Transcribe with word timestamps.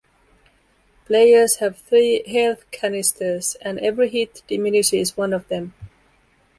Players 1.05 1.57
have 1.57 1.77
three 1.77 2.23
"health 2.27 2.65
canisters", 2.71 3.53
and 3.61 3.77
every 3.81 4.09
hit 4.09 4.41
diminishes 4.47 5.15
one 5.15 5.31
of 5.31 5.47
them. 5.47 5.75